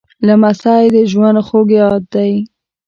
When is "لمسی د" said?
0.27-0.97